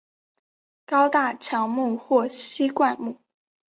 [0.87, 3.21] 高大乔木或稀灌木。